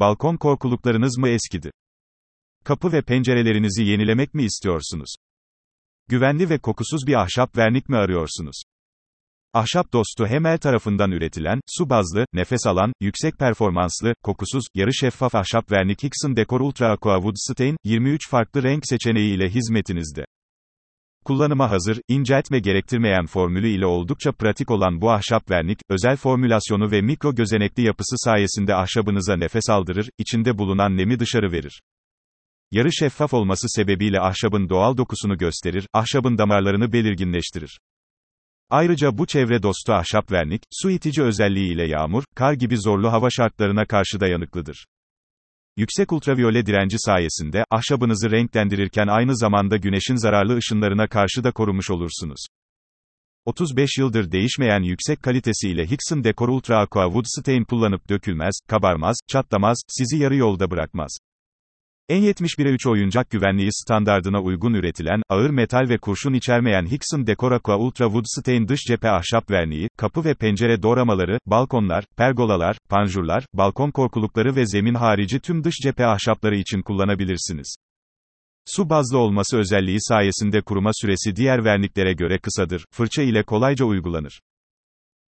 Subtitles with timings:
[0.00, 1.70] balkon korkuluklarınız mı eskidi?
[2.64, 5.14] Kapı ve pencerelerinizi yenilemek mi istiyorsunuz?
[6.08, 8.62] Güvenli ve kokusuz bir ahşap vernik mi arıyorsunuz?
[9.54, 15.72] Ahşap dostu Hemel tarafından üretilen, su bazlı, nefes alan, yüksek performanslı, kokusuz, yarı şeffaf ahşap
[15.72, 20.24] vernik Hixon Decor Ultra Aqua Wood Stain, 23 farklı renk seçeneği ile hizmetinizde.
[21.24, 27.00] Kullanıma hazır, inceltme gerektirmeyen formülü ile oldukça pratik olan bu ahşap vernik, özel formülasyonu ve
[27.00, 31.80] mikro gözenekli yapısı sayesinde ahşabınıza nefes aldırır, içinde bulunan nemi dışarı verir.
[32.70, 37.80] Yarı şeffaf olması sebebiyle ahşabın doğal dokusunu gösterir, ahşabın damarlarını belirginleştirir.
[38.70, 43.30] Ayrıca bu çevre dostu ahşap vernik, su itici özelliği ile yağmur, kar gibi zorlu hava
[43.30, 44.84] şartlarına karşı dayanıklıdır.
[45.80, 52.46] Yüksek ultraviyole direnci sayesinde, ahşabınızı renklendirirken aynı zamanda güneşin zararlı ışınlarına karşı da korumuş olursunuz.
[53.44, 59.78] 35 yıldır değişmeyen yüksek kalitesiyle Hixon Decor Ultra Aqua Wood Stain kullanıp dökülmez, kabarmaz, çatlamaz,
[59.88, 61.18] sizi yarı yolda bırakmaz.
[62.10, 67.78] N71'e 3 oyuncak güvenliği standardına uygun üretilen, ağır metal ve kurşun içermeyen Hixon Decor Aqua
[67.78, 73.90] Ultra Wood Stain dış cephe ahşap verniği, kapı ve pencere doğramaları, balkonlar, pergolalar, panjurlar, balkon
[73.90, 77.74] korkulukları ve zemin harici tüm dış cephe ahşapları için kullanabilirsiniz.
[78.66, 84.40] Su bazlı olması özelliği sayesinde kuruma süresi diğer verniklere göre kısadır, fırça ile kolayca uygulanır.